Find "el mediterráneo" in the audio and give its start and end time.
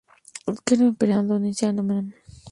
1.37-2.09